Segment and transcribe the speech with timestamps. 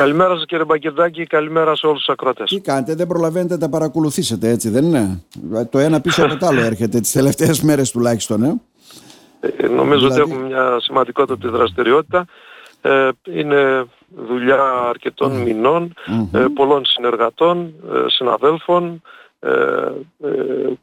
[0.00, 2.50] Καλημέρα σας κύριε Μπαγκερδάκη, καλημέρα σε όλους τους ακρότες.
[2.50, 5.22] Τι κάνετε, δεν προλαβαίνετε να τα παρακολουθήσετε έτσι δεν είναι;
[5.70, 8.42] Το ένα πίσω από το άλλο έρχεται τις τελευταίες μέρες τουλάχιστον.
[8.42, 8.60] Ε;
[9.40, 10.20] Ε, νομίζω δηλαδή...
[10.20, 12.24] ότι έχουμε μια σημαντικότατη δραστηριότητα.
[12.82, 13.84] Ε, είναι
[14.28, 15.94] δουλειά αρκετών μηνών,
[16.32, 19.02] ε, πολλών συνεργατών, ε, συναδέλφων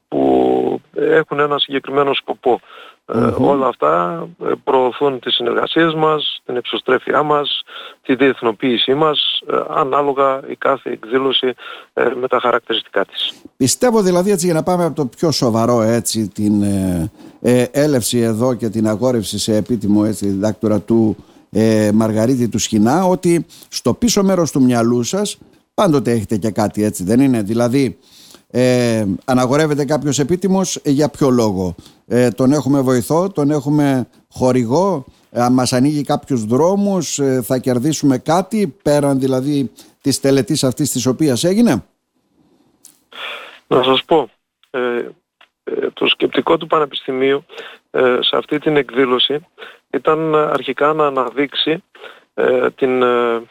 [0.07, 2.59] που έχουν ένα συγκεκριμένο σκοπό.
[3.38, 4.28] Όλα αυτά
[4.64, 7.64] προωθούν τις συνεργασίες μας, την εξωστρέφειά μας,
[8.02, 11.54] τη διεθνοποίησή μας, ανάλογα η κάθε εκδήλωση
[11.93, 13.34] με τα χαρακτηριστικά της.
[13.57, 16.64] Πιστεύω δηλαδή έτσι για να πάμε από το πιο σοβαρό έτσι την
[17.71, 21.15] έλευση εδώ και την αγόρευση σε επίτιμο έτσι διδάκτορα του
[21.51, 25.37] ε, Μαργαρίτη του Σχοινά ότι στο πίσω μέρος του μυαλού σας
[25.74, 27.98] πάντοτε έχετε και κάτι έτσι δεν είναι; Δηλαδή
[28.51, 31.75] ε, αναγορεύεται κάποιος επίτιμος ε, για ποιο λόγο;
[32.08, 38.17] Ε, τον έχουμε βοηθό, τον έχουμε χορηγό ε, μας ανοίγει κάποιους δρόμους ε, θα κερδίσουμε
[38.17, 41.83] κάτι πέραν δηλαδή της τελετής αυτής της οποίας έγινε;
[43.68, 44.30] Να σας πω
[45.94, 47.45] το σκεπτικό του Πανεπιστημίου
[48.20, 49.45] σε αυτή την εκδήλωση
[49.90, 51.84] ήταν αρχικά να αναδείξει
[52.34, 53.42] ε, την ε, ε,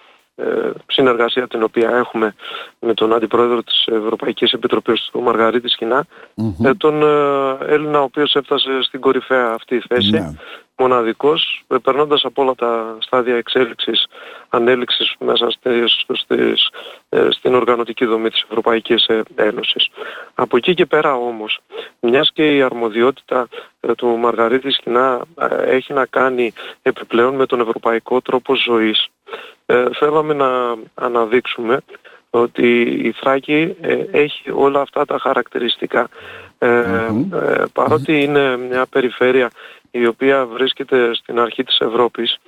[0.87, 2.35] συνεργασία την οποία έχουμε
[2.79, 5.69] με τον Αντιπρόεδρο της Ευρωπαϊκής Επιτροπής του Μαργαρίτη
[6.77, 7.03] τον
[7.69, 10.31] Έλληνα ο οποίος έφτασε στην κορυφαία αυτή θέση ναι
[10.79, 14.07] μοναδικός, ε, περνώντας από όλα τα στάδια εξέλιξης,
[14.49, 16.69] ανέλυξης μέσα στις, στις,
[17.09, 19.89] ε, στην οργανωτική δομή της Ευρωπαϊκής ε, Ένωσης.
[20.35, 21.59] Από εκεί και πέρα όμως,
[22.01, 23.49] μιας και η αρμοδιότητα
[23.97, 25.21] του Μαργαρίτη Σκηνά
[25.67, 29.09] έχει να κάνει επιπλέον με τον ευρωπαϊκό τρόπο ζωής,
[29.99, 31.81] θέλαμε να αναδείξουμε
[32.31, 33.77] ότι η Θράκη
[34.11, 36.09] έχει όλα αυτά τα χαρακτηριστικά.
[37.73, 39.51] παρότι είναι μια περιφέρεια
[39.99, 42.39] η οποία βρίσκεται στην αρχή της Ευρώπης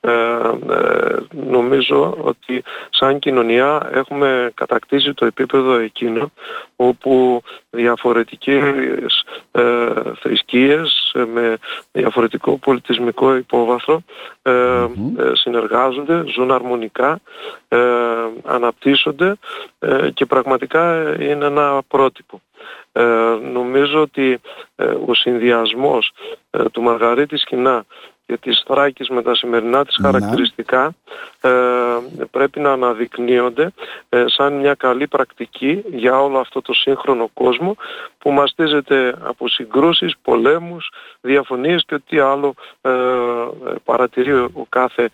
[0.00, 6.30] ε, ε, νομίζω ότι σαν κοινωνία έχουμε κατακτήσει το επίπεδο εκείνο
[6.76, 9.86] όπου διαφορετικές ε,
[10.20, 11.56] θρησκείες με
[11.92, 14.02] διαφορετικό πολιτισμικό υπόβαθρο
[15.32, 17.20] συνεργάζονται, ζουν αρμονικά,
[18.44, 19.34] αναπτύσσονται
[20.14, 22.40] και πραγματικά είναι ένα πρότυπο.
[22.98, 24.40] Ε, νομίζω ότι
[24.76, 26.12] ε, ο συνδυασμός
[26.50, 27.84] ε, του Μαργαρίτη Σκηνά
[28.26, 30.06] και της Θράκης με τα σημερινά της ναι.
[30.06, 30.94] χαρακτηριστικά
[32.30, 33.72] πρέπει να αναδεικνύονται
[34.26, 37.76] σαν μια καλή πρακτική για όλο αυτό το σύγχρονο κόσμο
[38.18, 42.54] που μαστίζεται από συγκρούσεις, πολέμους, διαφωνίες και ό,τι άλλο
[43.84, 45.10] παρατηρεί ο κάθε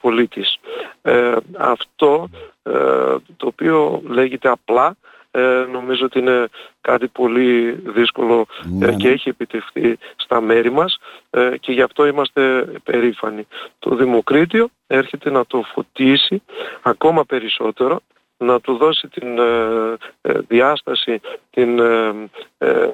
[0.00, 0.58] πολίτης.
[1.56, 2.28] αυτό
[3.36, 4.96] το οποίο λέγεται απλά
[5.30, 6.48] ε, νομίζω ότι είναι
[6.80, 9.12] κάτι πολύ δύσκολο ε, ναι, και ναι.
[9.14, 10.98] έχει επιτευχθεί στα μέρη μας
[11.30, 13.46] ε, και γι' αυτό είμαστε περήφανοι.
[13.78, 16.42] Το Δημοκρίτιο έρχεται να το φωτίσει
[16.82, 18.00] ακόμα περισσότερο
[18.36, 19.38] να του δώσει την
[20.48, 21.78] διάσταση, την
[22.58, 22.88] ε,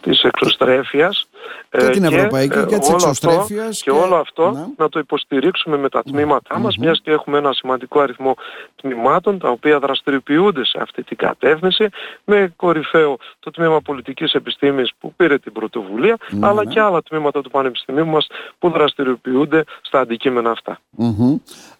[0.00, 1.28] της εξωστρέφειας
[1.70, 4.66] και την ε, ευρωπαϊκή και, και της εξωστρέφειας και, όλο αυτό ναι.
[4.76, 8.34] να το υποστηρίξουμε με τα τμήματά μας μιας και έχουμε ένα σημαντικό αριθμό
[8.76, 11.88] τμήματων τα οποία δραστηριοποιούνται σε αυτή την κατεύθυνση
[12.24, 16.72] με κορυφαίο το τμήμα πολιτικής επιστήμης που πήρε την πρωτοβουλία ναι, αλλά ναι.
[16.72, 18.26] και άλλα τμήματα του Πανεπιστημίου μας
[18.58, 20.80] που δραστηριοποιούνται στα αντικείμενα αυτά.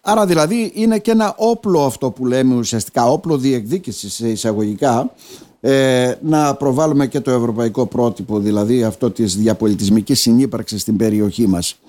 [0.01, 5.11] Άρα δηλαδή είναι και ένα όπλο αυτό που λέμε ουσιαστικά όπλο διεκδίκησης εισαγωγικά
[5.67, 11.79] ε, να προβάλλουμε και το ευρωπαϊκό πρότυπο, δηλαδή αυτό της διαπολιτισμικής συνύπαρξης στην περιοχή μας.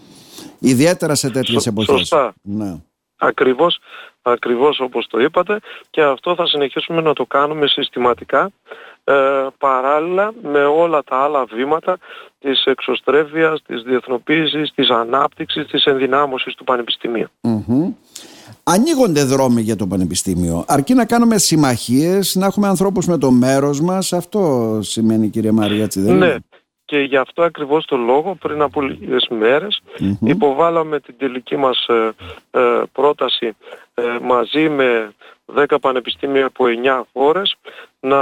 [0.58, 1.98] Ιδιαίτερα σε τέτοιες Σω, εποχές.
[1.98, 2.34] Σωστά.
[2.42, 2.76] Ναι.
[3.16, 3.78] Ακριβώς,
[4.22, 5.58] ακριβώς όπως το είπατε
[5.90, 8.50] και αυτό θα συνεχίσουμε να το κάνουμε συστηματικά
[9.08, 11.98] ε, παράλληλα με όλα τα άλλα βήματα
[12.38, 17.28] της εξωστρέφειας, της διεθνοποίησης, της ανάπτυξης, της ενδυνάμωσης του πανεπιστημιου
[18.70, 20.64] ανοίγονται δρόμοι για το Πανεπιστήμιο.
[20.68, 24.12] Αρκεί να κάνουμε συμμαχίες, να έχουμε ανθρώπους με το μέρος μας.
[24.12, 26.36] Αυτό σημαίνει κύριε Μαρία, έτσι δεν ναι.
[26.84, 29.28] Και γι' αυτό ακριβώς το λόγο πριν από λίγες
[30.20, 32.12] υποβάλαμε την τελική μας ε,
[32.50, 33.56] ε, πρόταση
[33.94, 35.12] ε, μαζί με
[35.54, 37.56] 10 πανεπιστήμια από 9 χώρες
[38.00, 38.18] να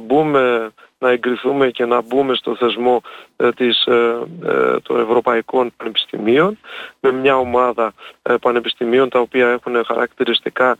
[0.00, 3.02] μπούμε να εγκριθούμε και να μπούμε στο θεσμό
[3.36, 6.58] ε, της, ε, ε, των Ευρωπαϊκών Πανεπιστημίων
[7.00, 7.92] με μια ομάδα
[8.40, 10.76] πανεπιστημίων τα οποία έχουν χαρακτηριστικά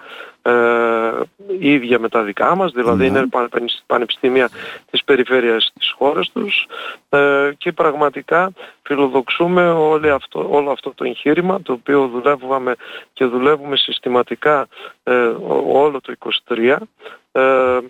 [1.59, 3.19] ίδια με τα δικά μας, δηλαδή ναι.
[3.19, 3.29] είναι
[3.87, 4.49] πανεπιστήμια
[4.91, 6.67] της περιφέρειας της χώρας τους
[7.59, 12.75] και πραγματικά φιλοδοξούμε όλο αυτό, όλο αυτό το εγχείρημα το οποίο δουλεύουμε
[13.12, 14.69] και δουλεύουμε συστηματικά
[15.67, 16.15] όλο το
[16.49, 16.76] 23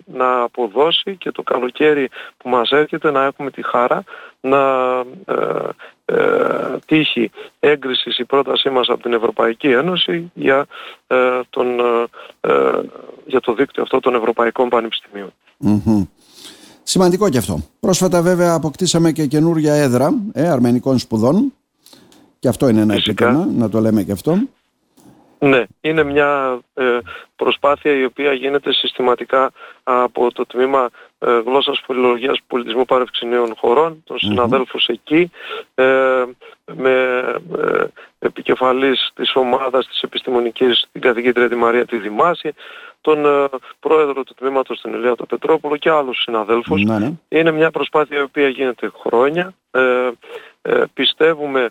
[0.05, 4.03] να αποδώσει και το καλοκαίρι που μας έρχεται να έχουμε τη χαρά
[4.39, 4.59] να
[6.85, 10.65] τύχει έγκρισης η πρότασή μας από την Ευρωπαϊκή Ένωση για,
[11.49, 11.67] τον,
[13.25, 14.69] για το δίκτυο αυτό των Ευρωπαϊκών
[16.83, 17.59] Σημαντικό και αυτό.
[17.79, 21.53] Πρόσφατα βέβαια αποκτήσαμε και καινούργια έδρα ε, αρμενικών σπουδών
[22.39, 24.37] και αυτό είναι ένα επίτευγμα, να το λέμε και αυτό.
[25.39, 26.97] Ναι, είναι μια ε,
[27.35, 29.51] προσπάθεια η οποία γίνεται συστηματικά
[29.83, 30.89] από το τμήμα
[31.19, 35.31] ε, γλώσσας, φιλολογίας, πολιτισμού παρευξηνίων χωρών, των συναδέλφους εκεί,
[35.75, 36.23] ε,
[36.75, 37.25] με
[37.57, 37.83] ε,
[38.19, 42.53] επικεφαλής της ομάδας της επιστημονικής, την καθηγήτρια τη Μαρία τη Δημάση,
[43.01, 43.49] τον ε,
[43.79, 46.83] πρόεδρο του τμήματος τον Ηλία Πετρόπουλο και άλλους συναδέλφους.
[46.83, 47.11] Ναι, ναι.
[47.29, 49.53] Είναι μια προσπάθεια η οποία γίνεται χρόνια.
[49.71, 50.09] Ε,
[50.61, 51.69] ε, πιστεύουμε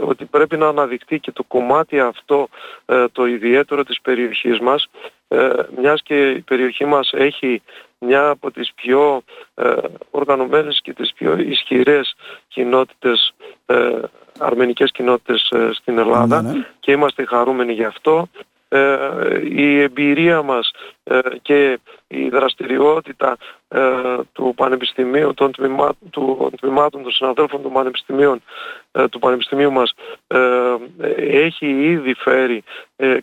[0.00, 2.48] ότι πρέπει να αναδειχθεί και το κομμάτι αυτό
[3.12, 4.88] το ιδιαίτερο της περιοχής μας
[5.76, 7.62] μιας και η περιοχή μας έχει
[7.98, 9.22] μια από τις πιο
[10.10, 12.14] οργανωμένες και τις πιο ισχυρές
[12.48, 13.34] κοινότητες
[14.38, 18.28] αρμενικές κοινότητες στην Ελλάδα ναι, και είμαστε χαρούμενοι γι' αυτό.
[18.68, 20.70] Ε, η εμπειρία μας
[21.04, 21.78] ε, και
[22.08, 23.63] η δραστηριότητα ε,
[24.32, 28.42] του Πανεπιστημίου, των, τμήμα, του, τμήματων των συναδέλφων των Πανεπιστημίων
[29.10, 29.94] του Πανεπιστημίου μας
[31.16, 32.62] έχει ήδη φέρει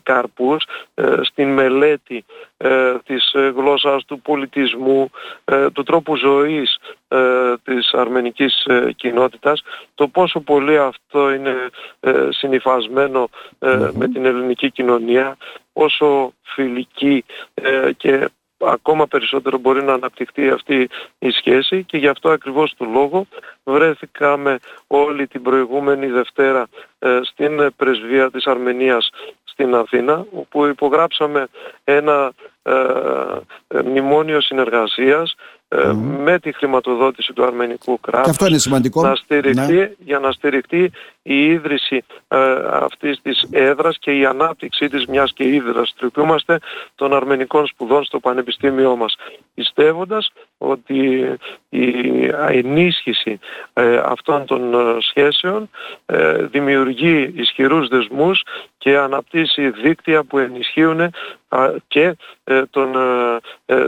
[0.02, 0.64] καρπούς
[1.22, 2.24] στην μελέτη
[3.04, 5.10] της γλώσσας του πολιτισμού,
[5.72, 6.78] του τρόπου ζωής
[7.64, 8.66] της αρμενικής
[8.96, 9.62] κοινότητας,
[9.94, 11.54] το πόσο πολύ αυτό είναι
[12.30, 13.28] συνειφασμένο
[13.92, 15.36] με την ελληνική κοινωνία,
[15.72, 17.24] όσο φιλική
[17.54, 18.28] ε, και
[18.66, 20.88] ακόμα περισσότερο μπορεί να αναπτυχθεί αυτή
[21.18, 23.26] η σχέση και γι' αυτό ακριβώς το λόγο
[23.64, 26.68] βρέθηκαμε όλη την προηγούμενη Δευτέρα
[26.98, 29.10] ε, στην πρεσβεία της Αρμενίας
[29.44, 31.46] στην Αθήνα όπου υπογράψαμε
[31.84, 32.32] ένα
[32.62, 35.34] ε, μνημόνιο συνεργασίας
[35.68, 35.92] ε,
[36.24, 39.02] με τη χρηματοδότηση του αρμενικού κράτους αυτό είναι σημαντικό.
[39.02, 39.90] Να στηριχτεί, ναι.
[39.98, 40.90] για να στηριχτεί
[41.22, 42.38] η ίδρυση ε,
[42.70, 46.58] αυτής της έδρας και η ανάπτυξή της μιας και ίδρας τρυπούμαστε
[46.94, 49.16] των αρμενικών σπουδών στο πανεπιστήμιό μας.
[49.54, 51.28] Πιστεύοντας ότι
[51.68, 53.38] η ενίσχυση
[53.72, 55.70] ε, αυτών των ε, σχέσεων
[56.50, 58.42] δημιουργεί ισχυρούς δεσμούς
[58.78, 61.10] και αναπτύσσει δίκτυα που ενισχύουν
[61.88, 62.16] και
[62.70, 62.92] τον,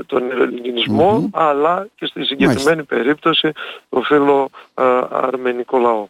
[0.06, 3.52] τον ελληνισμο αλλά και στη συγκεκριμένη περίπτωση
[3.88, 4.50] το φίλο
[5.10, 6.06] αρμενικό λαό.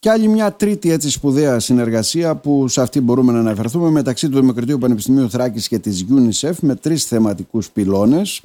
[0.00, 4.40] Και άλλη μια τρίτη έτσι σπουδαία συνεργασία που σε αυτή μπορούμε να αναφερθούμε μεταξύ του
[4.40, 8.42] Δημοκρατίου Πανεπιστημίου Θράκης και της UNICEF με τρεις θεματικούς πυλώνες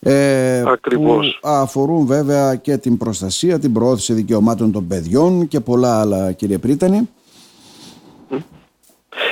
[0.00, 0.62] ε,
[0.94, 6.58] που αφορούν βέβαια και την προστασία, την προώθηση δικαιωμάτων των παιδιών και πολλά άλλα κύριε
[6.58, 7.08] Πρίτανη.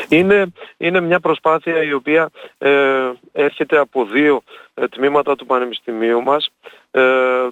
[0.09, 4.43] Είναι, είναι μια προσπάθεια η οποία ε, έρχεται από δύο
[4.75, 6.51] ε, τμήματα του Πανεπιστημίου μας.
[6.91, 7.03] Ε,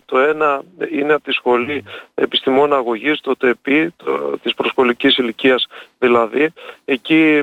[0.05, 1.85] το ένα είναι από τη Σχολή
[2.15, 5.67] Επιστημών Αγωγής, το ΤΕΠΗ, το, της προσχολικής ηλικίας
[5.99, 6.53] δηλαδή.
[6.85, 7.43] Εκεί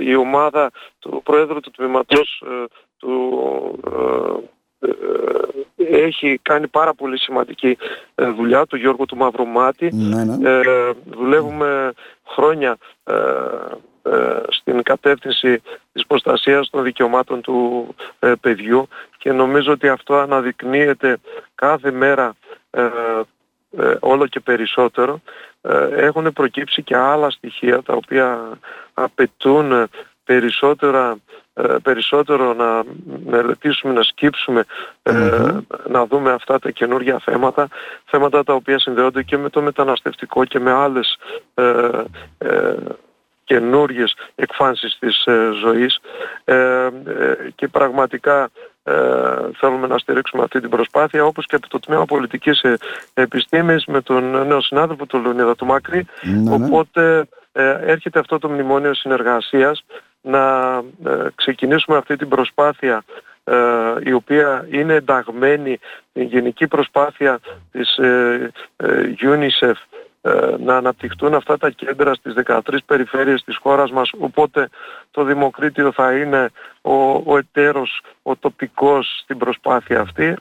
[0.00, 2.42] η ομάδα του Προέδρου του Τμήματος
[2.98, 3.80] του
[5.76, 7.76] έχει κάνει πάρα πολύ σημαντική
[8.36, 9.90] δουλειά του Γιώργου του Μαυρομάτη.
[9.92, 10.36] Ναι, ναι.
[11.04, 11.92] δουλεύουμε
[12.24, 13.14] χρόνια ε,
[14.48, 15.62] στην κατεύθυνση
[15.92, 21.16] της προστασίας των δικαιωμάτων του ε, παιδιού και νομίζω ότι αυτό αναδεικνύεται
[21.54, 22.34] κάθε μέρα
[22.70, 22.88] ε,
[24.00, 25.20] όλο και περισσότερο.
[25.96, 28.58] Έχουν προκύψει και άλλα στοιχεία τα οποία
[28.94, 29.88] απαιτούν
[30.24, 31.16] περισσότερα
[31.82, 32.82] περισσότερο να
[33.24, 34.64] μελετήσουμε, να σκυψουμε
[35.88, 37.68] να δούμε αυτά τα καινούργια θέματα,
[38.04, 41.18] θέματα τα οποία συνδέονται και με το μεταναστευτικό και με άλλες
[43.44, 46.00] καινούργιες εκφάνσεις της ε, ζωής
[46.44, 46.90] ε, ε,
[47.54, 48.48] και πραγματικά
[49.56, 52.64] θέλουμε να στηρίξουμε αυτή την προσπάθεια όπως και από το Τμήμα Πολιτικής
[53.14, 56.54] Επιστήμης με τον νέο συνάδελφο του Λεωνίδα του Μακρύ ναι, ναι.
[56.54, 57.28] οπότε
[57.86, 59.84] έρχεται αυτό το μνημόνιο συνεργασίας
[60.20, 60.42] να
[61.34, 63.04] ξεκινήσουμε αυτή την προσπάθεια
[64.04, 65.78] η οποία είναι ενταγμένη
[66.12, 67.38] η γενική προσπάθεια
[67.72, 67.98] της
[69.20, 69.72] UNICEF ε,
[70.58, 74.68] να αναπτυχθούν αυτά τα κέντρα στις 13 περιφέρειες της χώρας μας οπότε
[75.10, 76.50] το Δημοκρίτιο θα είναι
[76.82, 80.36] ο, ο εταίρος, ο τοπικός στην προσπάθεια αυτή.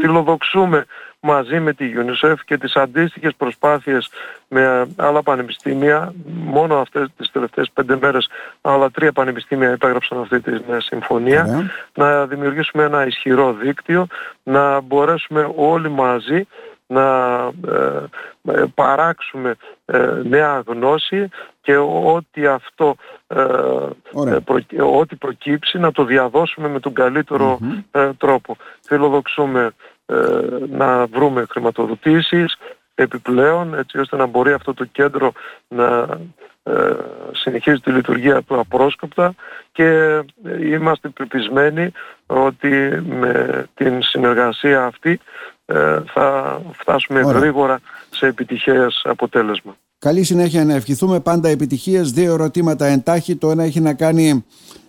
[0.00, 0.84] Φιλοδοξούμε
[1.26, 4.10] μαζί με τη UNICEF και τις αντίστοιχες προσπάθειες
[4.48, 6.14] με άλλα πανεπιστήμια.
[6.26, 8.28] Μόνο αυτές τις τελευταίες πέντε μέρες
[8.60, 11.70] άλλα τρία πανεπιστήμια υπέγραψαν αυτή τη συμφωνία.
[11.94, 14.06] Να δημιουργήσουμε ένα ισχυρό δίκτυο,
[14.42, 16.46] να μπορέσουμε όλοι μαζί
[16.86, 17.36] να
[17.68, 18.02] ε,
[18.52, 19.54] ε, παράξουμε
[19.84, 21.28] ε, νέα γνώση
[21.60, 22.96] και ό,τι αυτό
[24.80, 27.58] ό,τι προκύψει να το διαδώσουμε με τον καλύτερο
[28.18, 28.56] τρόπο.
[28.80, 29.72] Φιλοδοξούμε
[30.70, 32.56] να βρούμε χρηματοδοτήσεις
[32.94, 35.32] επιπλέον έτσι ώστε να μπορεί αυτό το κέντρο
[35.68, 36.06] να
[37.32, 39.34] συνεχίζει τη λειτουργία του απρόσκοπτα
[39.72, 40.20] και
[40.60, 41.92] είμαστε πεπισμένοι
[42.26, 45.20] ότι με την συνεργασία αυτή
[45.66, 47.80] ε, θα φτάσουμε γρήγορα
[48.10, 49.76] σε επιτυχές αποτέλεσμα.
[49.98, 52.12] Καλή συνέχεια να ευχηθούμε πάντα επιτυχίες.
[52.12, 53.36] Δύο ερωτήματα εντάχει.
[53.36, 54.44] Το ένα έχει να κάνει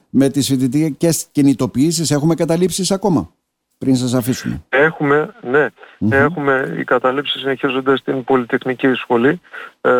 [0.09, 2.11] με τις φοιτητικές κινητοποιήσεις.
[2.11, 3.31] Έχουμε καταλήψεις ακόμα;
[3.77, 4.63] Πριν σας αφήσουμε.
[4.69, 5.67] Έχουμε, ναι.
[6.09, 9.41] Έχουμε, οι καταλήψεις συνεχίζονται στην Πολυτεχνική Σχολή
[9.81, 9.91] ε,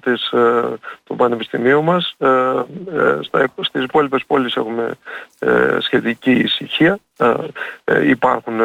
[0.00, 0.62] της, ε,
[1.04, 2.14] του Πανεπιστημίου μας.
[2.18, 4.90] Ε, ε, στα, στις υπόλοιπες πόλεις έχουμε
[5.38, 6.98] ε, σχετική ησυχία.
[7.84, 8.60] Ε, υπάρχουν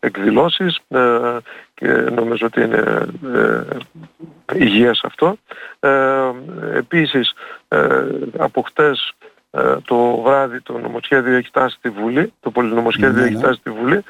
[0.00, 0.80] εκδηλώσεις
[1.74, 3.06] και νομίζω ότι είναι
[4.54, 5.36] υγιές αυτό.
[6.74, 7.34] Επίσης,
[8.36, 9.35] από χτες ε,
[9.84, 13.38] το βράδυ το νομοσχέδιο έχει φτάσει στη Βουλή, το πολυνομοσχέδιο ναι, έχει ναι.
[13.38, 14.02] φτάσει στη Βουλή,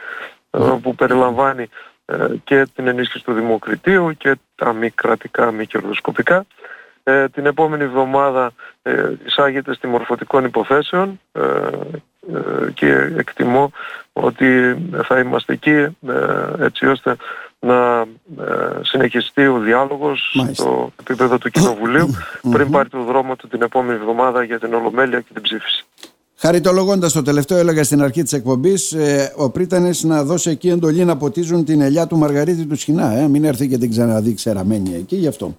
[0.50, 1.69] ε, που περιλαμβάνει
[2.05, 6.47] ε, και την ενίσχυση του Δημοκρατίου και τα μη κρατικά, μη κερδοσκοπικά.
[7.33, 8.53] την επόμενη εβδομάδα
[9.26, 11.21] εισάγεται στη μορφωτικών υποθέσεων
[12.75, 13.73] και εκτιμώ
[14.12, 15.97] ότι θα είμαστε εκεί
[16.59, 17.17] έτσι ώστε
[17.58, 18.00] να
[18.38, 22.10] ε, συνεχιστεί ο διάλογος στο επίπεδο του Κοινοβουλίου
[22.50, 25.84] πριν πάρει το δρόμο του την επόμενη εβδομάδα για την Ολομέλεια και την ψήφιση.
[26.38, 31.04] Χαριτολογώντας το τελευταίο έλεγα στην αρχή της εκπομπής ε, ο Πρίτανης να δώσει εκεί εντολή
[31.04, 34.94] να ποτίζουν την ελιά του Μαργαρίτη του Σχοινά ε, μην έρθει και την ξαναδεί ξεραμένη
[34.94, 35.56] εκεί γι' αυτό.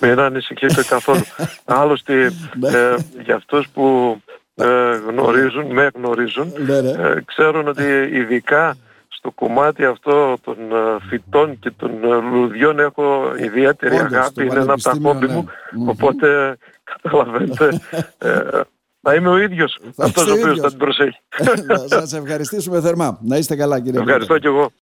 [0.00, 1.22] Μην ανησυχείτε καθόλου.
[1.64, 2.68] Άλλωστε ναι.
[2.68, 4.16] ε, για αυτούς που
[4.54, 4.66] ε,
[5.08, 6.90] γνωρίζουν, με γνωρίζουν, ναι, ναι.
[6.90, 8.76] ε, ξέρουν ότι ειδικά
[9.24, 14.72] στο κομμάτι αυτό των ε, φυτών και των ε, λουδιών έχω ιδιαίτερη αγάπη, είναι ένα
[14.72, 15.90] από τα χόμπι μου, ναι.
[15.90, 16.56] οπότε
[16.92, 17.80] καταλαβαίνετε,
[18.18, 18.60] ε,
[19.00, 21.18] θα είμαι ο ίδιος αυτός ο οποίος θα την προσέχει.
[21.66, 23.18] Να σας ευχαριστήσουμε θερμά.
[23.22, 24.70] Να είστε καλά κύριε Ευχαριστώ και εγώ.